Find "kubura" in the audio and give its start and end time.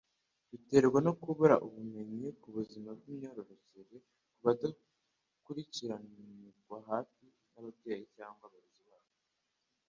1.21-1.55